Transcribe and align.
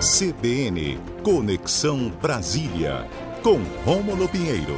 CBN 0.00 0.98
Conexão 1.22 2.08
Brasília, 2.08 3.06
com 3.42 3.58
Rômulo 3.84 4.28
Pinheiro. 4.28 4.76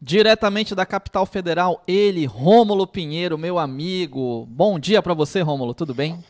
Diretamente 0.00 0.74
da 0.74 0.84
capital 0.84 1.24
federal, 1.26 1.82
ele, 1.86 2.26
Rômulo 2.26 2.86
Pinheiro, 2.86 3.38
meu 3.38 3.58
amigo. 3.58 4.46
Bom 4.50 4.78
dia 4.78 5.02
para 5.02 5.14
você, 5.14 5.40
Rômulo, 5.40 5.74
tudo 5.74 5.94
bem? 5.94 6.22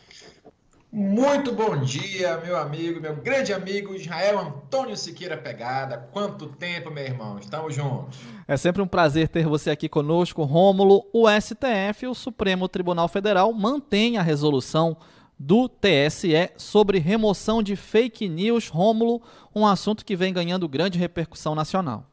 Muito 0.97 1.51
bom 1.51 1.81
dia, 1.81 2.37
meu 2.37 2.55
amigo, 2.55 3.01
meu 3.01 3.17
grande 3.17 3.51
amigo 3.51 3.93
Israel 3.93 4.39
Antônio 4.39 4.95
Siqueira 4.95 5.35
Pegada. 5.35 5.97
Quanto 5.97 6.47
tempo, 6.47 6.89
meu 6.89 7.03
irmão? 7.03 7.37
Estamos 7.37 7.75
juntos. 7.75 8.17
É 8.47 8.55
sempre 8.55 8.81
um 8.81 8.87
prazer 8.87 9.27
ter 9.27 9.45
você 9.45 9.69
aqui 9.69 9.89
conosco, 9.89 10.41
Rômulo. 10.43 11.05
O 11.11 11.27
STF, 11.29 12.07
o 12.07 12.15
Supremo 12.15 12.69
Tribunal 12.69 13.09
Federal, 13.09 13.51
mantém 13.51 14.17
a 14.17 14.21
resolução 14.21 14.95
do 15.37 15.67
TSE 15.67 16.49
sobre 16.55 16.97
remoção 16.97 17.61
de 17.61 17.75
fake 17.75 18.29
news, 18.29 18.69
Rômulo, 18.69 19.21
um 19.53 19.67
assunto 19.67 20.05
que 20.05 20.15
vem 20.15 20.31
ganhando 20.31 20.65
grande 20.65 20.97
repercussão 20.97 21.53
nacional. 21.53 22.09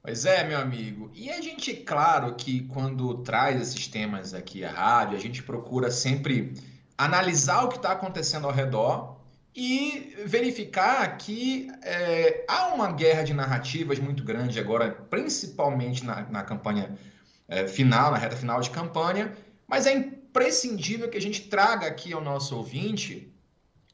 Pois 0.00 0.24
é, 0.24 0.42
meu 0.42 0.58
amigo. 0.58 1.10
E 1.12 1.28
a 1.28 1.38
gente, 1.42 1.74
claro 1.74 2.34
que 2.34 2.60
quando 2.60 3.18
traz 3.18 3.60
esses 3.60 3.86
temas 3.88 4.32
aqui 4.32 4.64
à 4.64 4.72
rádio, 4.72 5.18
a 5.18 5.20
gente 5.20 5.42
procura 5.42 5.90
sempre 5.90 6.54
analisar 6.98 7.64
o 7.64 7.68
que 7.68 7.76
está 7.76 7.92
acontecendo 7.92 8.48
ao 8.48 8.52
redor 8.52 9.16
e 9.54 10.14
verificar 10.26 11.16
que 11.16 11.70
é, 11.82 12.44
há 12.48 12.74
uma 12.74 12.90
guerra 12.90 13.22
de 13.22 13.32
narrativas 13.32 13.98
muito 14.00 14.24
grande 14.24 14.58
agora, 14.58 14.90
principalmente 14.90 16.04
na, 16.04 16.22
na 16.22 16.42
campanha 16.42 16.98
é, 17.46 17.66
final, 17.68 18.10
na 18.10 18.18
reta 18.18 18.36
final 18.36 18.60
de 18.60 18.70
campanha, 18.70 19.32
mas 19.66 19.86
é 19.86 19.92
imprescindível 19.92 21.08
que 21.08 21.16
a 21.16 21.20
gente 21.20 21.48
traga 21.48 21.86
aqui 21.86 22.12
ao 22.12 22.20
nosso 22.20 22.56
ouvinte 22.56 23.32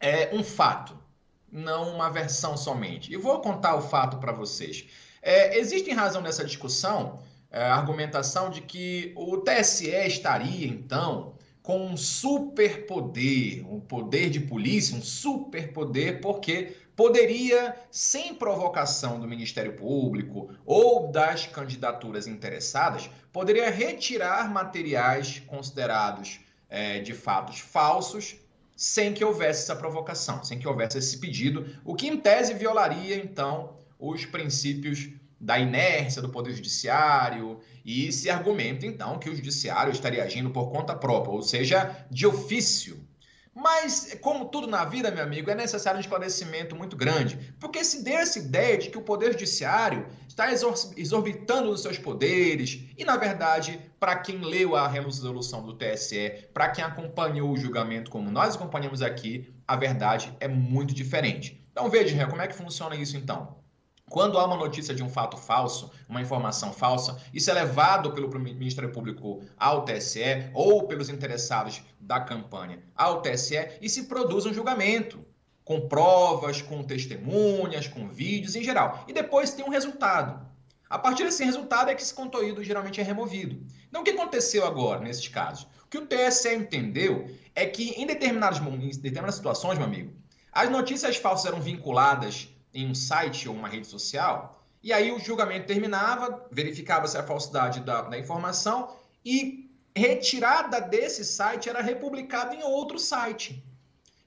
é, 0.00 0.34
um 0.34 0.42
fato, 0.42 0.98
não 1.50 1.94
uma 1.94 2.10
versão 2.10 2.56
somente. 2.56 3.12
E 3.12 3.16
vou 3.16 3.40
contar 3.40 3.76
o 3.76 3.82
fato 3.82 4.16
para 4.18 4.32
vocês. 4.32 4.86
É, 5.22 5.58
existe 5.58 5.90
em 5.90 5.94
razão 5.94 6.22
dessa 6.22 6.44
discussão 6.44 7.20
é, 7.50 7.62
a 7.62 7.74
argumentação 7.74 8.50
de 8.50 8.60
que 8.60 9.12
o 9.16 9.38
TSE 9.38 9.88
estaria, 9.88 10.66
então, 10.66 11.33
com 11.64 11.86
um 11.86 11.96
superpoder, 11.96 13.66
um 13.66 13.80
poder 13.80 14.28
de 14.28 14.38
polícia, 14.38 14.94
um 14.94 15.00
superpoder, 15.00 16.20
porque 16.20 16.76
poderia, 16.94 17.74
sem 17.90 18.34
provocação 18.34 19.18
do 19.18 19.26
Ministério 19.26 19.72
Público 19.72 20.54
ou 20.66 21.10
das 21.10 21.46
candidaturas 21.46 22.26
interessadas, 22.26 23.08
poderia 23.32 23.70
retirar 23.70 24.52
materiais 24.52 25.42
considerados 25.46 26.38
é, 26.68 26.98
de 26.98 27.14
fatos 27.14 27.60
falsos 27.60 28.36
sem 28.76 29.14
que 29.14 29.24
houvesse 29.24 29.62
essa 29.62 29.74
provocação, 29.74 30.44
sem 30.44 30.58
que 30.58 30.68
houvesse 30.68 30.98
esse 30.98 31.16
pedido, 31.16 31.66
o 31.82 31.94
que 31.94 32.08
em 32.08 32.18
tese 32.18 32.52
violaria 32.52 33.16
então 33.16 33.78
os 33.98 34.26
princípios 34.26 35.08
da 35.44 35.58
inércia 35.58 36.22
do 36.22 36.30
Poder 36.30 36.52
Judiciário 36.52 37.60
e 37.84 38.10
se 38.10 38.30
argumenta, 38.30 38.86
então, 38.86 39.18
que 39.18 39.28
o 39.28 39.36
Judiciário 39.36 39.92
estaria 39.92 40.24
agindo 40.24 40.48
por 40.48 40.70
conta 40.70 40.96
própria, 40.96 41.32
ou 41.32 41.42
seja, 41.42 42.06
de 42.10 42.26
ofício. 42.26 43.06
Mas, 43.54 44.16
como 44.20 44.46
tudo 44.46 44.66
na 44.66 44.86
vida, 44.86 45.10
meu 45.10 45.22
amigo, 45.22 45.50
é 45.50 45.54
necessário 45.54 45.98
um 45.98 46.00
esclarecimento 46.00 46.74
muito 46.74 46.96
grande, 46.96 47.54
porque 47.60 47.84
se 47.84 48.02
deu 48.02 48.16
essa 48.16 48.38
ideia 48.38 48.78
de 48.78 48.88
que 48.88 48.96
o 48.96 49.02
Poder 49.02 49.32
Judiciário 49.32 50.06
está 50.26 50.50
exorbitando 50.50 51.70
os 51.70 51.82
seus 51.82 51.98
poderes, 51.98 52.88
e, 52.96 53.04
na 53.04 53.16
verdade, 53.18 53.78
para 54.00 54.16
quem 54.16 54.38
leu 54.38 54.74
a 54.74 54.88
resolução 54.88 55.62
do 55.62 55.74
TSE, 55.74 56.48
para 56.54 56.70
quem 56.70 56.82
acompanhou 56.82 57.52
o 57.52 57.56
julgamento 57.56 58.10
como 58.10 58.30
nós 58.30 58.56
acompanhamos 58.56 59.02
aqui, 59.02 59.54
a 59.68 59.76
verdade 59.76 60.34
é 60.40 60.48
muito 60.48 60.94
diferente. 60.94 61.62
Então, 61.70 61.88
veja, 61.90 62.26
como 62.26 62.40
é 62.40 62.48
que 62.48 62.54
funciona 62.54 62.96
isso, 62.96 63.16
então? 63.16 63.62
Quando 64.10 64.38
há 64.38 64.44
uma 64.44 64.56
notícia 64.56 64.94
de 64.94 65.02
um 65.02 65.08
fato 65.08 65.36
falso, 65.36 65.90
uma 66.08 66.20
informação 66.20 66.72
falsa, 66.72 67.18
isso 67.32 67.50
é 67.50 67.54
levado 67.54 68.12
pelo 68.12 68.28
Ministério 68.38 68.92
Público 68.92 69.42
ao 69.56 69.84
TSE 69.84 70.50
ou 70.52 70.86
pelos 70.86 71.08
interessados 71.08 71.82
da 71.98 72.20
campanha 72.20 72.82
ao 72.94 73.22
TSE 73.22 73.78
e 73.80 73.88
se 73.88 74.04
produz 74.04 74.44
um 74.44 74.52
julgamento 74.52 75.24
com 75.64 75.88
provas, 75.88 76.60
com 76.60 76.82
testemunhas, 76.82 77.88
com 77.88 78.06
vídeos 78.06 78.54
em 78.54 78.62
geral. 78.62 79.04
E 79.08 79.12
depois 79.12 79.52
tem 79.52 79.64
um 79.64 79.70
resultado. 79.70 80.46
A 80.88 80.98
partir 80.98 81.24
desse 81.24 81.42
resultado 81.42 81.90
é 81.90 81.94
que 81.94 82.02
esse 82.02 82.14
conteúdo 82.14 82.62
geralmente 82.62 83.00
é 83.00 83.04
removido. 83.04 83.66
Então, 83.88 84.02
o 84.02 84.04
que 84.04 84.10
aconteceu 84.10 84.66
agora 84.66 85.00
nesses 85.00 85.26
casos? 85.28 85.66
O 85.82 85.88
que 85.88 85.98
o 85.98 86.06
TSE 86.06 86.54
entendeu 86.54 87.26
é 87.54 87.64
que 87.66 87.90
em 87.92 88.02
em 88.02 88.06
determinadas 88.06 89.34
situações, 89.34 89.78
meu 89.78 89.86
amigo, 89.86 90.12
as 90.52 90.70
notícias 90.70 91.16
falsas 91.16 91.46
eram 91.46 91.60
vinculadas 91.60 92.53
em 92.74 92.90
um 92.90 92.94
site 92.94 93.48
ou 93.48 93.54
uma 93.54 93.68
rede 93.68 93.86
social, 93.86 94.60
e 94.82 94.92
aí 94.92 95.12
o 95.12 95.18
julgamento 95.18 95.66
terminava, 95.66 96.46
verificava-se 96.50 97.16
a 97.16 97.22
falsidade 97.22 97.80
da, 97.80 98.02
da 98.02 98.18
informação 98.18 98.94
e 99.24 99.70
retirada 99.96 100.80
desse 100.80 101.24
site 101.24 101.68
era 101.68 101.80
republicada 101.80 102.54
em 102.54 102.62
outro 102.62 102.98
site. 102.98 103.64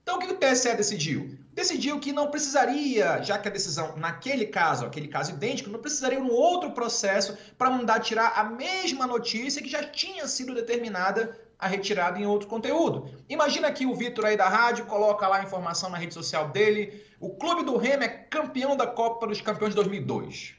Então, 0.01 0.15
o 0.15 0.19
que 0.19 0.31
o 0.31 0.37
TSE 0.37 0.73
decidiu? 0.73 1.37
Decidiu 1.53 1.99
que 1.99 2.13
não 2.13 2.31
precisaria, 2.31 3.21
já 3.21 3.37
que 3.37 3.47
a 3.47 3.51
decisão, 3.51 3.97
naquele 3.97 4.45
caso, 4.45 4.85
aquele 4.85 5.07
caso 5.07 5.31
idêntico, 5.31 5.69
não 5.69 5.79
precisaria 5.79 6.21
um 6.21 6.31
outro 6.31 6.71
processo 6.71 7.37
para 7.57 7.69
mandar 7.69 7.99
tirar 7.99 8.33
a 8.37 8.43
mesma 8.45 9.05
notícia 9.05 9.61
que 9.61 9.67
já 9.67 9.83
tinha 9.83 10.25
sido 10.27 10.55
determinada 10.55 11.37
a 11.59 11.67
retirada 11.67 12.19
em 12.19 12.25
outro 12.25 12.47
conteúdo. 12.47 13.09
Imagina 13.27 13.71
que 13.71 13.85
o 13.85 13.95
Vitor 13.95 14.25
aí 14.25 14.37
da 14.37 14.47
rádio 14.47 14.85
coloca 14.85 15.27
lá 15.27 15.37
a 15.37 15.43
informação 15.43 15.89
na 15.89 15.97
rede 15.97 16.13
social 16.13 16.49
dele. 16.49 17.03
O 17.19 17.31
Clube 17.31 17.63
do 17.63 17.77
Remo 17.77 18.03
é 18.03 18.07
campeão 18.07 18.75
da 18.77 18.85
Copa 18.85 19.25
dos 19.25 19.41
Campeões 19.41 19.71
de 19.71 19.75
2002. 19.75 20.55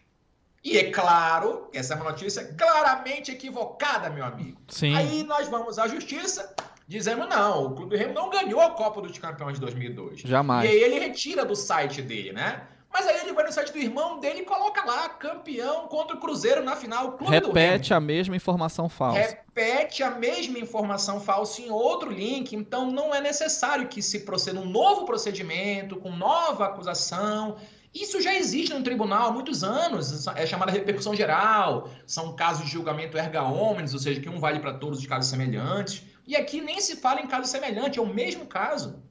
E 0.65 0.77
é 0.77 0.91
claro, 0.91 1.69
essa 1.73 1.95
é 1.95 1.97
uma 1.97 2.11
notícia 2.11 2.53
claramente 2.55 3.31
equivocada, 3.31 4.11
meu 4.11 4.25
amigo. 4.25 4.61
Sim. 4.69 4.95
Aí 4.95 5.23
nós 5.23 5.49
vamos 5.49 5.79
à 5.79 5.87
justiça, 5.87 6.53
dizendo 6.87 7.27
não, 7.29 7.67
o 7.67 7.75
Clube 7.77 7.91
do 7.91 7.97
Remo 7.97 8.13
não 8.13 8.29
ganhou 8.29 8.61
a 8.61 8.71
Copa 8.71 9.01
dos 9.01 9.17
Campeões 9.19 9.55
de 9.55 9.61
2002. 9.61 10.21
Jamais. 10.21 10.69
E 10.69 10.73
aí 10.73 10.83
ele 10.83 10.99
retira 10.99 11.45
do 11.45 11.55
site 11.55 12.03
dele, 12.03 12.33
né? 12.33 12.63
Mas 12.93 13.07
aí 13.07 13.21
ele 13.21 13.33
vai 13.33 13.45
no 13.45 13.53
site 13.53 13.73
do 13.73 13.79
irmão 13.79 14.19
dele 14.19 14.41
e 14.41 14.45
coloca 14.45 14.85
lá 14.85 15.09
campeão 15.11 15.87
contra 15.89 16.17
o 16.17 16.21
Cruzeiro 16.21 16.65
na 16.65 16.75
final. 16.75 17.13
Clube 17.13 17.33
Repete 17.33 17.93
a 17.93 18.01
mesma 18.01 18.35
informação 18.35 18.89
falsa. 18.89 19.21
Repete 19.21 20.03
a 20.03 20.11
mesma 20.11 20.59
informação 20.59 21.21
falsa 21.21 21.61
em 21.61 21.71
outro 21.71 22.11
link. 22.11 22.57
Então 22.57 22.91
não 22.91 23.15
é 23.15 23.21
necessário 23.21 23.89
que 23.89 24.01
se 24.01 24.21
proceda 24.21 24.59
um 24.59 24.65
novo 24.65 25.05
procedimento 25.05 25.97
com 25.97 26.11
nova 26.11 26.67
acusação. 26.67 27.57
Isso 27.95 28.21
já 28.21 28.35
existe 28.35 28.73
no 28.73 28.83
tribunal 28.83 29.29
há 29.29 29.33
muitos 29.33 29.65
anos, 29.65 30.27
é 30.37 30.47
chamada 30.47 30.71
repercussão 30.71 31.15
geral, 31.15 31.89
são 32.07 32.37
casos 32.37 32.67
de 32.67 32.71
julgamento 32.71 33.17
erga 33.17 33.43
omnes, 33.43 33.95
ou 33.95 33.99
seja, 33.99 34.21
que 34.21 34.29
um 34.29 34.39
vale 34.39 34.61
para 34.61 34.75
todos 34.75 34.99
os 34.99 35.07
casos 35.07 35.31
semelhantes. 35.31 36.03
E 36.27 36.37
aqui 36.37 36.61
nem 36.61 36.81
se 36.81 36.97
fala 36.97 37.21
em 37.21 37.27
caso 37.27 37.49
semelhante, 37.49 37.99
é 37.99 38.03
o 38.03 38.07
mesmo 38.07 38.47
caso. 38.47 39.03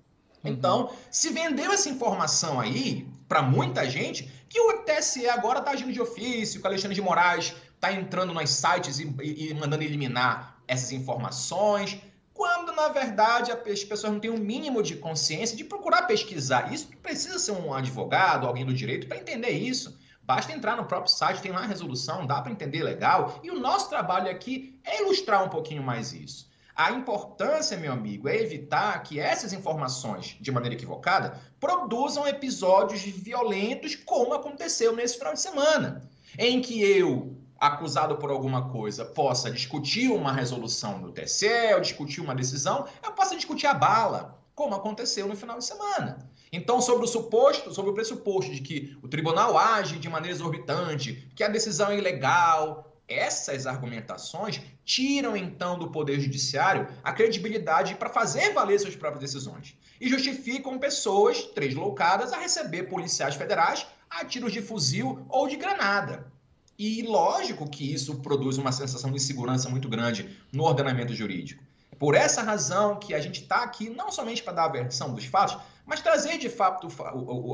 Uhum. 0.43 0.51
Então, 0.51 0.91
se 1.09 1.31
vendeu 1.31 1.71
essa 1.71 1.89
informação 1.89 2.59
aí 2.59 3.07
para 3.27 3.41
muita 3.41 3.89
gente 3.89 4.31
que 4.49 4.59
o 4.59 4.83
TSE 4.83 5.27
agora 5.27 5.59
está 5.59 5.71
agindo 5.71 5.91
de 5.91 6.01
ofício, 6.01 6.59
que 6.59 6.65
o 6.65 6.69
Alexandre 6.69 6.95
de 6.95 7.01
Moraes 7.01 7.53
está 7.75 7.91
entrando 7.91 8.33
nos 8.33 8.49
sites 8.49 8.99
e, 8.99 9.13
e, 9.21 9.53
mandando 9.53 9.83
eliminar 9.83 10.57
essas 10.67 10.91
informações, 10.91 11.97
quando 12.33 12.71
na 12.71 12.89
verdade 12.89 13.51
as 13.51 13.83
pessoas 13.83 14.13
não 14.13 14.19
têm 14.19 14.29
o 14.29 14.35
um 14.35 14.39
mínimo 14.39 14.81
de 14.81 14.95
consciência 14.95 15.57
de 15.57 15.63
procurar 15.63 16.03
pesquisar. 16.03 16.73
Isso 16.73 16.87
precisa 17.01 17.39
ser 17.39 17.51
um 17.51 17.73
advogado, 17.73 18.47
alguém 18.47 18.65
do 18.65 18.73
direito 18.73 19.07
para 19.07 19.17
entender 19.17 19.51
isso. 19.51 19.97
Basta 20.21 20.51
entrar 20.51 20.75
no 20.75 20.85
próprio 20.85 21.11
site, 21.11 21.41
tem 21.41 21.51
lá 21.51 21.61
a 21.61 21.65
resolução, 21.65 22.27
dá 22.27 22.41
para 22.41 22.51
entender 22.51 22.83
legal. 22.83 23.39
E 23.43 23.49
o 23.49 23.59
nosso 23.59 23.89
trabalho 23.89 24.29
aqui 24.29 24.77
é 24.83 25.01
ilustrar 25.01 25.43
um 25.43 25.49
pouquinho 25.49 25.81
mais 25.81 26.13
isso. 26.13 26.49
A 26.77 26.91
importância, 26.91 27.75
meu 27.75 27.91
amigo, 27.91 28.29
é 28.29 28.39
evitar 28.39 29.01
que 29.01 29.19
essas 29.19 29.51
informações, 29.51 30.37
de 30.39 30.51
maneira 30.51 30.75
equivocada, 30.75 31.41
produzam 31.59 32.27
episódios 32.27 33.01
violentos, 33.01 33.95
como 33.95 34.35
aconteceu 34.35 34.95
nesse 34.95 35.17
final 35.17 35.33
de 35.33 35.41
semana, 35.41 36.07
em 36.37 36.61
que 36.61 36.79
eu, 36.79 37.35
acusado 37.59 38.17
por 38.17 38.29
alguma 38.29 38.69
coisa, 38.69 39.03
possa 39.03 39.49
discutir 39.49 40.11
uma 40.11 40.31
resolução 40.31 41.01
do 41.01 41.11
TSE, 41.11 41.73
ou 41.73 41.81
discutir 41.81 42.21
uma 42.21 42.35
decisão, 42.35 42.87
eu 43.03 43.11
possa 43.13 43.35
discutir 43.35 43.65
a 43.65 43.73
bala, 43.73 44.39
como 44.53 44.75
aconteceu 44.75 45.27
no 45.27 45.35
final 45.35 45.57
de 45.57 45.65
semana. 45.65 46.29
Então, 46.51 46.79
sobre 46.79 47.05
o 47.05 47.07
suposto, 47.07 47.73
sobre 47.73 47.89
o 47.89 47.93
pressuposto 47.95 48.51
de 48.51 48.61
que 48.61 48.95
o 49.01 49.07
tribunal 49.07 49.57
age 49.57 49.97
de 49.97 50.07
maneira 50.07 50.35
exorbitante, 50.35 51.27
que 51.35 51.43
a 51.43 51.47
decisão 51.47 51.89
é 51.89 51.97
ilegal, 51.97 52.96
essas 53.07 53.65
argumentações 53.65 54.61
tiram 54.83 55.35
então 55.37 55.79
do 55.79 55.89
Poder 55.89 56.19
Judiciário 56.19 56.87
a 57.03 57.13
credibilidade 57.13 57.95
para 57.95 58.09
fazer 58.09 58.53
valer 58.53 58.79
suas 58.79 58.95
próprias 58.95 59.21
decisões 59.21 59.75
e 59.99 60.09
justificam 60.09 60.77
pessoas 60.77 61.43
tresloucadas 61.43 62.33
a 62.33 62.37
receber 62.37 62.83
policiais 62.83 63.35
federais 63.35 63.87
a 64.09 64.25
tiros 64.25 64.51
de 64.51 64.61
fuzil 64.61 65.25
ou 65.29 65.47
de 65.47 65.55
granada. 65.55 66.31
E 66.77 67.01
lógico 67.01 67.67
que 67.69 67.91
isso 67.91 68.19
produz 68.19 68.57
uma 68.57 68.71
sensação 68.71 69.09
de 69.09 69.17
insegurança 69.17 69.69
muito 69.69 69.89
grande 69.89 70.37
no 70.53 70.63
ordenamento 70.63 71.13
jurídico. 71.13 71.63
Por 71.97 72.13
essa 72.13 72.43
razão 72.43 72.99
que 72.99 73.15
a 73.15 73.19
gente 73.19 73.41
está 73.41 73.63
aqui 73.63 73.89
não 73.89 74.11
somente 74.11 74.43
para 74.43 74.53
dar 74.53 74.65
a 74.65 74.69
versão 74.69 75.13
dos 75.13 75.25
fatos, 75.25 75.57
mas 75.85 76.01
trazer 76.01 76.37
de 76.37 76.49
fato 76.49 76.87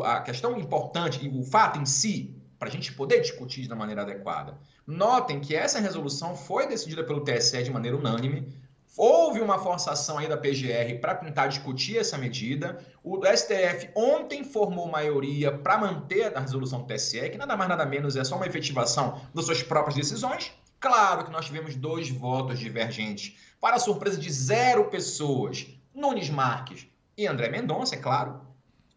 a 0.03 0.19
questão 0.21 0.59
importante 0.59 1.25
e 1.25 1.29
o 1.29 1.43
fato 1.43 1.79
em 1.79 1.85
si, 1.85 2.35
para 2.63 2.69
a 2.69 2.71
gente 2.71 2.93
poder 2.93 3.19
discutir 3.19 3.67
de 3.67 3.75
maneira 3.75 4.03
adequada. 4.03 4.57
Notem 4.87 5.41
que 5.41 5.53
essa 5.53 5.81
resolução 5.81 6.33
foi 6.33 6.65
decidida 6.65 7.03
pelo 7.03 7.19
TSE 7.19 7.61
de 7.61 7.69
maneira 7.69 7.97
unânime, 7.97 8.63
Houve 8.95 9.41
uma 9.41 9.57
forçação 9.57 10.19
aí 10.19 10.27
da 10.27 10.37
PGR 10.37 10.99
para 11.01 11.15
tentar 11.15 11.47
discutir 11.47 11.97
essa 11.97 12.15
medida. 12.15 12.77
O 13.03 13.21
STF 13.25 13.89
ontem 13.95 14.43
formou 14.43 14.87
maioria 14.87 15.51
para 15.51 15.79
manter 15.79 16.37
a 16.37 16.39
resolução 16.39 16.83
do 16.83 16.85
TSE, 16.85 17.31
que 17.31 17.37
nada 17.39 17.57
mais 17.57 17.67
nada 17.67 17.87
menos 17.87 18.15
é 18.15 18.23
só 18.23 18.35
uma 18.35 18.45
efetivação 18.45 19.19
das 19.33 19.45
suas 19.45 19.63
próprias 19.63 19.95
decisões. 19.95 20.51
Claro 20.79 21.25
que 21.25 21.31
nós 21.31 21.47
tivemos 21.47 21.75
dois 21.75 22.11
votos 22.11 22.59
divergentes, 22.59 23.35
para 23.59 23.79
surpresa 23.79 24.15
de 24.15 24.31
zero 24.31 24.87
pessoas, 24.91 25.65
Nunes 25.91 26.29
Marques 26.29 26.85
e 27.17 27.25
André 27.25 27.49
Mendonça, 27.49 27.95
é 27.95 27.97
claro, 27.97 28.41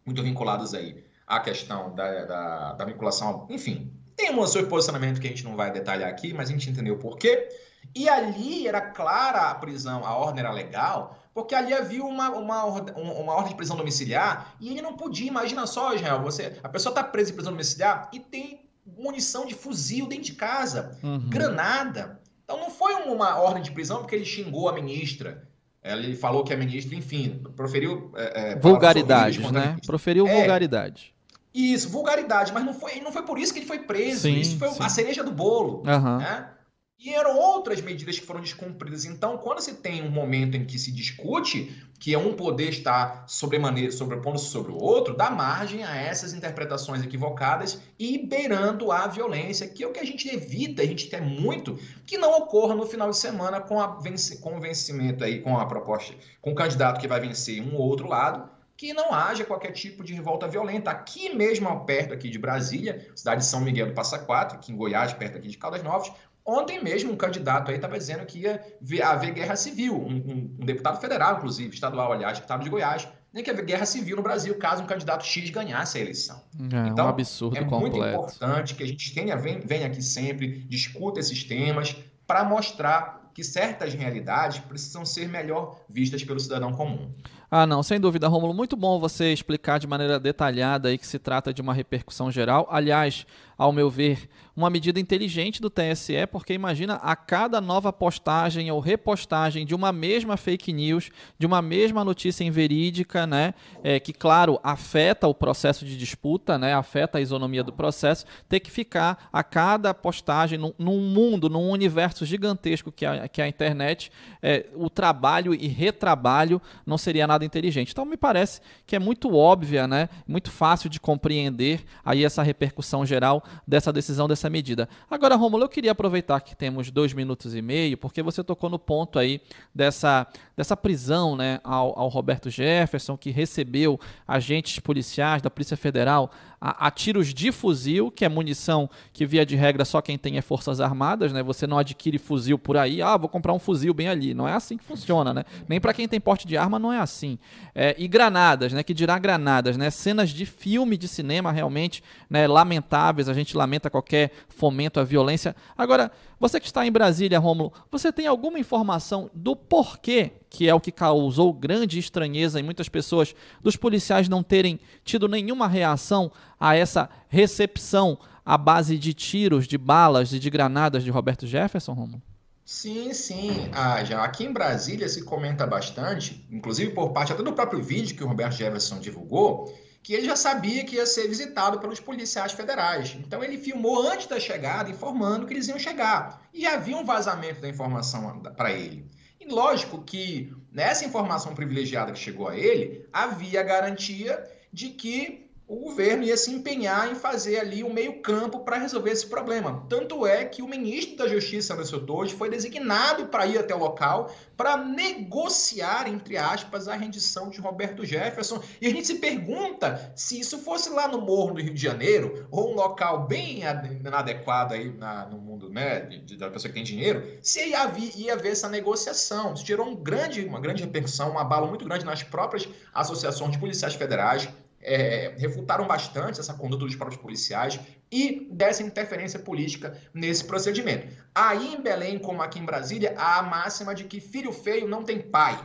muito 0.05 0.21
vinculados 0.21 0.75
aí 0.75 1.06
à 1.27 1.39
questão 1.41 1.93
da, 1.93 2.25
da, 2.25 2.73
da 2.73 2.85
vinculação, 2.85 3.45
enfim, 3.49 3.91
tem 4.15 4.33
um 4.33 4.47
seu 4.47 4.65
posicionamento 4.67 5.19
que 5.19 5.27
a 5.27 5.29
gente 5.29 5.43
não 5.43 5.55
vai 5.55 5.71
detalhar 5.71 6.09
aqui, 6.09 6.33
mas 6.33 6.49
a 6.49 6.53
gente 6.53 6.69
entendeu 6.69 6.95
o 6.95 6.97
porquê. 6.97 7.49
E 7.93 8.09
ali 8.09 8.67
era 8.67 8.81
clara 8.81 9.51
a 9.51 9.55
prisão, 9.55 10.05
a 10.05 10.15
ordem 10.15 10.39
era 10.39 10.51
legal, 10.51 11.17
porque 11.33 11.53
ali 11.53 11.73
havia 11.73 12.03
uma, 12.03 12.29
uma, 12.29 12.63
uma 12.65 13.33
ordem 13.33 13.49
de 13.49 13.55
prisão 13.55 13.77
domiciliar 13.77 14.55
e 14.59 14.69
ele 14.71 14.81
não 14.81 14.97
podia, 14.97 15.27
imagina 15.27 15.67
só, 15.67 15.93
Israel, 15.93 16.21
você, 16.21 16.57
a 16.63 16.69
pessoa 16.69 16.91
está 16.91 17.03
presa 17.03 17.31
em 17.31 17.35
prisão 17.35 17.51
domiciliar 17.51 18.09
e 18.11 18.19
tem 18.19 18.67
munição 18.97 19.45
de 19.45 19.53
fuzil 19.53 20.07
dentro 20.07 20.25
de 20.25 20.33
casa, 20.33 20.97
uhum. 21.03 21.29
granada. 21.29 22.19
Então 22.43 22.57
não 22.59 22.69
foi 22.69 22.95
uma 22.95 23.37
ordem 23.37 23.61
de 23.61 23.71
prisão 23.71 23.99
porque 23.99 24.15
ele 24.15 24.25
xingou 24.25 24.69
a 24.69 24.73
ministra. 24.73 25.47
Ele 25.83 26.15
falou 26.15 26.43
que 26.43 26.53
a 26.53 26.57
ministra, 26.57 26.95
enfim, 26.95 27.41
proferiu. 27.55 28.11
É, 28.15 28.53
é 28.53 28.55
vulgaridades, 28.55 29.51
né? 29.51 29.77
Proferiu 29.85 30.27
é, 30.27 30.35
vulgaridade. 30.35 31.13
Isso, 31.57 31.89
vulgaridade, 31.89 32.53
mas 32.53 32.63
não 32.63 32.71
foi, 32.71 32.99
não 32.99 33.11
foi 33.11 33.23
por 33.23 33.39
isso 33.39 33.51
que 33.51 33.57
ele 33.57 33.65
foi 33.65 33.79
preso. 33.79 34.21
Sim, 34.21 34.39
isso 34.39 34.59
foi 34.59 34.69
sim. 34.69 34.77
a 34.79 34.89
cereja 34.89 35.23
do 35.23 35.31
bolo. 35.31 35.79
Uhum. 35.87 36.17
Né? 36.19 36.51
E 36.99 37.11
eram 37.11 37.35
outras 37.35 37.81
medidas 37.81 38.19
que 38.19 38.25
foram 38.25 38.41
descumpridas. 38.41 39.05
Então, 39.05 39.39
quando 39.39 39.59
se 39.59 39.73
tem 39.73 40.03
um 40.03 40.11
momento 40.11 40.55
em 40.55 40.65
que 40.65 40.77
se 40.77 40.91
discute 40.91 41.75
que 41.99 42.15
um 42.15 42.35
poder 42.35 42.69
está 42.69 43.23
sobremaneira, 43.27 43.91
sobrepondo-se 43.91 44.45
sobre 44.45 44.71
o 44.71 44.77
outro, 44.77 45.17
dá 45.17 45.31
margem 45.31 45.83
a 45.83 45.95
essas 45.95 46.31
interpretações 46.31 47.03
equivocadas 47.03 47.81
e 47.97 48.19
beirando 48.19 48.91
a 48.91 49.07
violência, 49.07 49.67
que 49.67 49.83
é 49.83 49.87
o 49.87 49.91
que 49.91 49.99
a 49.99 50.05
gente 50.05 50.29
evita, 50.29 50.83
a 50.83 50.85
gente 50.85 51.07
quer 51.07 51.21
muito 51.21 51.79
que 52.05 52.19
não 52.19 52.37
ocorra 52.37 52.75
no 52.75 52.85
final 52.85 53.09
de 53.09 53.17
semana 53.17 53.59
com, 53.59 53.79
a, 53.79 53.99
com 54.41 54.57
o 54.57 54.61
vencimento 54.61 55.23
aí, 55.23 55.41
com 55.41 55.57
a 55.57 55.65
proposta, 55.65 56.13
com 56.39 56.51
o 56.51 56.55
candidato 56.55 56.99
que 56.99 57.07
vai 57.07 57.19
vencer 57.19 57.61
um 57.61 57.75
ou 57.75 57.81
outro 57.81 58.07
lado, 58.07 58.56
que 58.77 58.93
não 58.93 59.11
haja 59.11 59.43
qualquer 59.43 59.71
tipo 59.71 60.03
de 60.03 60.13
revolta 60.13 60.47
violenta. 60.47 60.91
Aqui 60.91 61.35
mesmo, 61.35 61.83
perto 61.83 62.13
aqui 62.13 62.29
de 62.29 62.37
Brasília, 62.37 63.11
cidade 63.15 63.41
de 63.41 63.47
São 63.47 63.59
Miguel 63.59 63.87
do 63.87 63.93
Passa 63.93 64.19
Quatro, 64.19 64.57
aqui 64.57 64.71
em 64.71 64.75
Goiás, 64.75 65.11
perto 65.13 65.37
aqui 65.37 65.47
de 65.47 65.57
Caldas 65.57 65.81
Novas, 65.83 66.11
Ontem 66.49 66.81
mesmo, 66.81 67.11
um 67.11 67.17
candidato 67.17 67.69
aí 67.69 67.75
estava 67.75 67.97
dizendo 67.97 68.25
que 68.25 68.39
ia 68.39 68.61
haver 69.05 69.33
guerra 69.33 69.57
civil, 69.57 69.93
um, 69.93 70.15
um, 70.15 70.55
um, 70.61 70.65
deputado 70.65 70.97
federal, 71.01 71.35
inclusive, 71.35 71.73
estadual, 71.73 72.13
aliás, 72.13 72.37
deputado 72.37 72.63
de 72.63 72.69
Goiás, 72.69 73.05
nem 73.33 73.43
que 73.43 73.49
haver 73.49 73.65
guerra 73.65 73.85
civil 73.85 74.15
no 74.15 74.23
Brasil 74.23 74.57
caso 74.57 74.81
um 74.81 74.85
candidato 74.85 75.25
X 75.25 75.49
ganhasse 75.49 75.97
a 75.97 76.01
eleição. 76.01 76.41
É, 76.71 76.87
então, 76.87 77.05
um 77.05 77.09
absurdo 77.09 77.57
é 77.57 77.65
completo. 77.65 77.97
muito 77.97 77.97
importante 77.97 78.75
que 78.75 78.83
a 78.83 78.87
gente 78.87 79.13
tenha, 79.13 79.35
venha, 79.35 79.59
venha 79.59 79.87
aqui 79.87 80.01
sempre, 80.01 80.59
discuta 80.69 81.19
esses 81.19 81.43
temas, 81.43 81.97
para 82.25 82.45
mostrar 82.45 83.29
que 83.33 83.43
certas 83.43 83.93
realidades 83.93 84.59
precisam 84.59 85.05
ser 85.05 85.27
melhor 85.27 85.81
vistas 85.89 86.23
pelo 86.23 86.39
cidadão 86.39 86.71
comum. 86.71 87.11
Ah, 87.49 87.65
não, 87.65 87.81
sem 87.81 87.97
dúvida, 87.97 88.27
Rômulo. 88.27 88.53
Muito 88.53 88.75
bom 88.75 88.99
você 88.99 89.31
explicar 89.31 89.79
de 89.79 89.87
maneira 89.87 90.19
detalhada 90.19 90.89
aí 90.89 90.97
que 90.97 91.07
se 91.07 91.17
trata 91.17 91.53
de 91.53 91.61
uma 91.61 91.73
repercussão 91.73 92.29
geral. 92.29 92.67
Aliás, 92.69 93.25
ao 93.57 93.71
meu 93.71 93.89
ver, 93.89 94.29
uma 94.55 94.69
medida 94.69 94.99
inteligente 94.99 95.61
do 95.61 95.69
TSE, 95.69 96.27
porque 96.31 96.53
imagina 96.53 96.95
a 96.95 97.15
cada 97.15 97.59
nova 97.59 97.91
postagem 97.91 98.69
ou 98.71 98.79
repostagem 98.79 99.65
de 99.65 99.73
uma 99.73 99.91
mesma 99.91 100.35
fake 100.37 100.71
news, 100.73 101.09
de 101.39 101.45
uma 101.45 101.61
mesma 101.61 102.03
notícia 102.03 102.43
inverídica, 102.43 103.25
né, 103.25 103.53
é, 103.83 103.99
que 103.99 104.13
claro 104.13 104.59
afeta 104.63 105.27
o 105.27 105.33
processo 105.33 105.85
de 105.85 105.97
disputa, 105.97 106.57
né, 106.57 106.73
afeta 106.73 107.17
a 107.17 107.21
isonomia 107.21 107.63
do 107.63 107.73
processo, 107.73 108.25
ter 108.47 108.59
que 108.59 108.69
ficar 108.69 109.29
a 109.31 109.43
cada 109.43 109.93
postagem 109.93 110.57
num, 110.57 110.73
num 110.77 110.99
mundo, 110.99 111.49
num 111.49 111.69
universo 111.69 112.25
gigantesco 112.25 112.91
que 112.91 113.05
é, 113.05 113.27
que 113.27 113.41
é 113.41 113.45
a 113.45 113.47
internet, 113.47 114.11
é, 114.41 114.65
o 114.75 114.89
trabalho 114.89 115.53
e 115.53 115.67
retrabalho 115.67 116.61
não 116.85 116.97
seria 116.97 117.25
nada 117.25 117.36
inteligente. 117.45 117.91
Então 117.91 118.05
me 118.05 118.17
parece 118.17 118.61
que 118.85 118.95
é 118.95 118.99
muito 118.99 119.35
óbvia, 119.35 119.87
né, 119.87 120.09
muito 120.27 120.51
fácil 120.51 120.89
de 120.89 120.99
compreender 120.99 121.83
aí 122.03 122.23
essa 122.23 122.43
repercussão 122.43 123.05
geral 123.05 123.43
dessa 123.67 123.91
decisão, 123.91 124.27
dessa 124.27 124.49
medida. 124.49 124.87
Agora, 125.09 125.35
Romulo, 125.35 125.63
eu 125.63 125.69
queria 125.69 125.91
aproveitar 125.91 126.39
que 126.41 126.55
temos 126.55 126.91
dois 126.91 127.13
minutos 127.13 127.55
e 127.55 127.61
meio, 127.61 127.97
porque 127.97 128.21
você 128.21 128.43
tocou 128.43 128.69
no 128.69 128.79
ponto 128.79 129.19
aí 129.19 129.41
dessa, 129.73 130.27
dessa 130.55 130.75
prisão 130.75 131.35
né, 131.35 131.59
ao, 131.63 131.97
ao 131.97 132.07
Roberto 132.07 132.49
Jefferson, 132.49 133.17
que 133.17 133.31
recebeu 133.31 133.99
agentes 134.27 134.79
policiais 134.79 135.41
da 135.41 135.49
Polícia 135.49 135.77
Federal 135.77 136.31
a, 136.59 136.87
a, 136.87 136.91
tiros 136.91 137.33
de 137.33 137.51
fuzil, 137.51 138.09
que 138.09 138.25
é 138.25 138.29
munição 138.29 138.89
que, 139.13 139.25
via 139.25 139.45
de 139.45 139.55
regra, 139.55 139.85
só 139.85 140.01
quem 140.01 140.17
tem 140.17 140.37
é 140.37 140.41
Forças 140.41 140.81
Armadas, 140.81 141.31
né? 141.31 141.43
Você 141.43 141.67
não 141.67 141.77
adquire 141.77 142.17
fuzil 142.17 142.57
por 142.57 142.77
aí, 142.77 143.01
ah, 143.01 143.15
vou 143.15 143.29
comprar 143.29 143.53
um 143.53 143.59
fuzil 143.59 143.93
bem 143.93 144.07
ali. 144.07 144.33
Não 144.33 144.47
é 144.47 144.53
assim 144.53 144.77
que 144.77 144.83
funciona, 144.83 145.33
né? 145.33 145.43
Nem 145.67 145.79
para 145.79 145.93
quem 145.93 146.07
tem 146.07 146.19
porte 146.19 146.47
de 146.47 146.57
arma 146.57 146.79
não 146.79 146.91
é 146.91 146.99
assim. 146.99 147.37
É, 147.75 147.95
e 147.97 148.07
granadas, 148.07 148.73
né? 148.73 148.81
Que 148.81 148.93
dirá 148.93 149.19
granadas, 149.19 149.77
né? 149.77 149.89
Cenas 149.89 150.31
de 150.31 150.45
filme 150.45 150.97
de 150.97 151.07
cinema 151.07 151.51
realmente 151.51 152.03
né, 152.29 152.47
lamentáveis, 152.47 153.29
a 153.29 153.33
gente 153.33 153.55
lamenta 153.55 153.89
qualquer 153.89 154.31
fomento 154.49 154.99
à 154.99 155.03
violência. 155.03 155.55
Agora, 155.77 156.11
você 156.39 156.59
que 156.59 156.65
está 156.65 156.85
em 156.85 156.91
Brasília, 156.91 157.39
Rômulo, 157.39 157.73
você 157.91 158.11
tem 158.11 158.27
alguma 158.27 158.59
informação 158.59 159.29
do 159.33 159.55
porquê, 159.55 160.33
que 160.49 160.67
é 160.69 160.73
o 160.73 160.79
que 160.79 160.91
causou 160.91 161.51
grande 161.51 161.97
estranheza 161.97 162.59
em 162.59 162.63
muitas 162.63 162.87
pessoas, 162.87 163.33
dos 163.61 163.75
policiais 163.75 164.29
não 164.29 164.43
terem 164.43 164.79
tido 165.03 165.27
nenhuma 165.27 165.67
reação 165.67 166.31
a 166.59 166.75
essa 166.75 167.09
recepção 167.27 168.17
à 168.45 168.57
base 168.57 168.97
de 168.97 169.13
tiros, 169.13 169.67
de 169.67 169.77
balas 169.77 170.31
e 170.31 170.39
de 170.39 170.49
granadas 170.49 171.03
de 171.03 171.09
Roberto 171.09 171.47
Jefferson, 171.47 171.93
Rômulo? 171.93 172.21
Sim, 172.63 173.13
sim. 173.13 173.69
Ah, 173.71 174.03
já 174.03 174.21
aqui 174.21 174.43
em 174.43 174.51
Brasília 174.51 175.07
se 175.07 175.23
comenta 175.23 175.65
bastante, 175.65 176.45
inclusive 176.51 176.91
por 176.91 177.11
parte 177.11 177.31
até 177.31 177.41
do 177.41 177.53
próprio 177.53 177.81
vídeo 177.81 178.15
que 178.15 178.23
o 178.23 178.27
Roberto 178.27 178.55
Jefferson 178.55 178.99
divulgou, 178.99 179.73
que 180.07 180.13
ele 180.13 180.25
já 180.25 180.37
sabia 180.37 180.85
que 180.85 180.95
ia 180.95 181.05
ser 181.05 181.27
visitado 181.27 181.79
pelos 181.79 181.99
policiais 181.99 182.53
federais. 182.53 183.13
Então 183.19 183.43
ele 183.43 183.57
filmou 183.57 184.07
antes 184.07 184.25
da 184.25 184.39
chegada, 184.39 184.89
informando 184.89 185.45
que 185.45 185.53
eles 185.53 185.67
iam 185.67 185.77
chegar. 185.77 186.47
E 186.53 186.61
já 186.61 186.75
havia 186.75 186.95
um 186.95 187.03
vazamento 187.03 187.59
da 187.59 187.67
informação 187.67 188.39
para 188.55 188.71
ele. 188.71 189.05
E 189.37 189.45
lógico 189.51 190.01
que 190.01 190.55
nessa 190.71 191.03
informação 191.03 191.53
privilegiada 191.53 192.13
que 192.13 192.19
chegou 192.19 192.47
a 192.47 192.55
ele, 192.55 193.05
havia 193.11 193.59
a 193.59 193.63
garantia 193.63 194.41
de 194.71 194.91
que 194.91 195.46
o 195.67 195.75
governo 195.75 196.23
ia 196.23 196.37
se 196.37 196.49
empenhar 196.49 197.11
em 197.11 197.15
fazer 197.15 197.59
ali 197.59 197.83
um 197.83 197.91
meio-campo 197.91 198.59
para 198.59 198.77
resolver 198.77 199.11
esse 199.11 199.27
problema. 199.27 199.85
Tanto 199.89 200.25
é 200.25 200.45
que 200.45 200.61
o 200.61 200.67
ministro 200.67 201.17
da 201.17 201.27
Justiça, 201.27 201.73
Anderson 201.73 201.99
Torres, 202.05 202.31
foi 202.31 202.49
designado 202.49 203.25
para 203.25 203.45
ir 203.45 203.57
até 203.57 203.75
o 203.75 203.79
local 203.79 204.33
para 204.55 204.77
negociar, 204.77 206.07
entre 206.07 206.37
aspas, 206.37 206.87
a 206.87 206.95
rendição 206.95 207.49
de 207.49 207.59
Roberto 207.59 208.05
Jefferson. 208.05 208.63
E 208.79 208.87
a 208.87 208.89
gente 208.89 209.07
se 209.07 209.15
pergunta 209.15 210.13
se 210.15 210.39
isso 210.39 210.57
fosse 210.59 210.89
lá 210.89 211.05
no 211.05 211.19
Morro 211.19 211.55
do 211.55 211.61
Rio 211.61 211.73
de 211.73 211.81
Janeiro, 211.81 212.47
ou 212.49 212.71
um 212.71 212.75
local 212.75 213.27
bem 213.27 213.59
inadequado 213.59 214.73
aí 214.73 214.89
na, 214.93 215.25
no 215.25 215.37
mundo 215.37 215.69
né, 215.69 215.99
de, 215.99 216.37
da 216.37 216.49
pessoa 216.49 216.69
que 216.69 216.75
tem 216.75 216.83
dinheiro, 216.83 217.27
se 217.41 217.67
ia, 217.67 217.91
ia 218.15 218.33
haver 218.33 218.53
essa 218.53 218.69
negociação. 218.69 219.53
Isso 219.53 219.65
gerou 219.65 219.85
um 219.85 219.95
grande, 219.95 220.45
uma 220.45 220.61
grande 220.61 220.83
repercussão, 220.83 221.29
uma 221.31 221.43
bala 221.43 221.67
muito 221.67 221.83
grande 221.83 222.05
nas 222.05 222.23
próprias 222.23 222.69
associações 222.93 223.51
de 223.51 223.59
policiais 223.59 223.93
federais, 223.95 224.47
é, 224.81 225.33
refutaram 225.37 225.87
bastante 225.87 226.39
essa 226.39 226.53
conduta 226.53 226.85
dos 226.85 226.95
próprios 226.95 227.21
policiais 227.21 227.79
e 228.11 228.47
dessa 228.51 228.83
interferência 228.83 229.39
política 229.39 229.97
nesse 230.13 230.43
procedimento. 230.45 231.07
Aí 231.33 231.75
em 231.75 231.81
Belém, 231.81 232.17
como 232.17 232.41
aqui 232.41 232.59
em 232.59 232.65
Brasília, 232.65 233.13
há 233.17 233.39
a 233.39 233.43
máxima 233.43 233.93
de 233.93 234.05
que 234.05 234.19
filho 234.19 234.51
feio 234.51 234.87
não 234.87 235.03
tem 235.03 235.19
pai. 235.19 235.59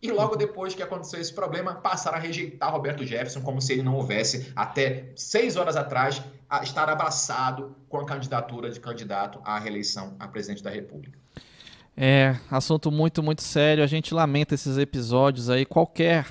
E 0.00 0.12
logo 0.12 0.36
depois 0.36 0.74
que 0.74 0.82
aconteceu 0.82 1.20
esse 1.20 1.32
problema, 1.32 1.74
passaram 1.74 2.18
a 2.18 2.20
rejeitar 2.20 2.72
Roberto 2.72 3.04
Jefferson 3.04 3.40
como 3.40 3.60
se 3.60 3.72
ele 3.72 3.82
não 3.82 3.96
houvesse, 3.96 4.52
até 4.54 5.10
seis 5.16 5.56
horas 5.56 5.76
atrás, 5.76 6.22
estar 6.62 6.88
abraçado 6.88 7.74
com 7.88 7.98
a 7.98 8.06
candidatura 8.06 8.70
de 8.70 8.78
candidato 8.78 9.40
à 9.44 9.58
reeleição 9.58 10.14
a 10.20 10.28
presidente 10.28 10.62
da 10.62 10.70
República. 10.70 11.18
É, 11.96 12.36
assunto 12.48 12.92
muito, 12.92 13.24
muito 13.24 13.42
sério. 13.42 13.82
A 13.82 13.88
gente 13.88 14.14
lamenta 14.14 14.54
esses 14.54 14.78
episódios 14.78 15.50
aí. 15.50 15.66
Qualquer 15.66 16.24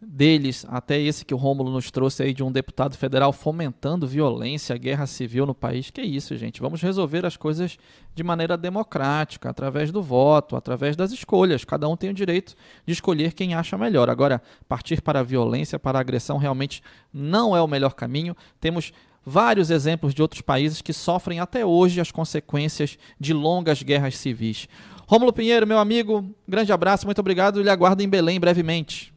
deles, 0.00 0.66
até 0.68 1.00
esse 1.00 1.24
que 1.24 1.32
o 1.32 1.38
Rômulo 1.38 1.70
nos 1.70 1.90
trouxe 1.90 2.22
aí 2.22 2.34
de 2.34 2.42
um 2.42 2.52
deputado 2.52 2.96
federal 2.96 3.32
fomentando 3.32 4.06
violência, 4.06 4.76
guerra 4.76 5.06
civil 5.06 5.46
no 5.46 5.54
país. 5.54 5.90
Que 5.90 6.02
isso, 6.02 6.36
gente? 6.36 6.60
Vamos 6.60 6.82
resolver 6.82 7.24
as 7.24 7.36
coisas 7.36 7.78
de 8.14 8.22
maneira 8.22 8.56
democrática, 8.56 9.48
através 9.48 9.90
do 9.90 10.02
voto, 10.02 10.54
através 10.54 10.96
das 10.96 11.12
escolhas. 11.12 11.64
Cada 11.64 11.88
um 11.88 11.96
tem 11.96 12.10
o 12.10 12.14
direito 12.14 12.54
de 12.86 12.92
escolher 12.92 13.32
quem 13.32 13.54
acha 13.54 13.78
melhor. 13.78 14.10
Agora, 14.10 14.42
partir 14.68 15.00
para 15.00 15.20
a 15.20 15.24
violência, 15.24 15.78
para 15.78 15.98
a 15.98 16.00
agressão, 16.02 16.36
realmente 16.36 16.82
não 17.12 17.56
é 17.56 17.62
o 17.62 17.68
melhor 17.68 17.94
caminho. 17.94 18.36
Temos 18.60 18.92
vários 19.24 19.70
exemplos 19.70 20.14
de 20.14 20.22
outros 20.22 20.42
países 20.42 20.82
que 20.82 20.92
sofrem 20.92 21.40
até 21.40 21.64
hoje 21.64 22.00
as 22.00 22.12
consequências 22.12 22.98
de 23.18 23.32
longas 23.32 23.82
guerras 23.82 24.16
civis. 24.16 24.68
Rômulo 25.08 25.32
Pinheiro, 25.32 25.66
meu 25.66 25.78
amigo, 25.78 26.34
grande 26.46 26.72
abraço, 26.72 27.06
muito 27.06 27.20
obrigado 27.20 27.60
e 27.60 27.62
lhe 27.62 27.70
aguardo 27.70 28.02
em 28.02 28.08
Belém 28.08 28.38
brevemente. 28.38 29.15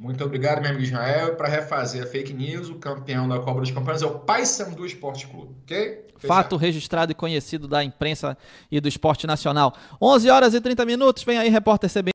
Muito 0.00 0.24
obrigado, 0.24 0.62
meu 0.62 0.70
amigo 0.70 0.82
Israel. 0.82 1.36
Para 1.36 1.46
refazer 1.46 2.02
a 2.02 2.06
fake 2.06 2.32
news, 2.32 2.70
o 2.70 2.76
campeão 2.76 3.28
da 3.28 3.38
Copa 3.38 3.60
dos 3.60 3.70
Campeões 3.70 4.00
é 4.00 4.06
o 4.06 4.18
Paysandu 4.20 4.86
Esporte 4.86 5.26
Clube, 5.26 5.54
ok? 5.62 6.06
Fato 6.16 6.56
registrado 6.56 7.12
e 7.12 7.14
conhecido 7.14 7.68
da 7.68 7.84
imprensa 7.84 8.36
e 8.70 8.80
do 8.80 8.88
esporte 8.88 9.26
nacional. 9.26 9.74
11 10.00 10.30
horas 10.30 10.54
e 10.54 10.60
30 10.60 10.86
minutos, 10.86 11.22
vem 11.22 11.36
aí, 11.36 11.50
repórter 11.50 11.90
CBN. 11.90 12.08